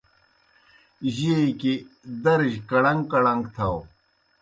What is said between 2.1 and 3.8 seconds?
درِجیْ کڑݩگ کڑݩگ تھاؤ۔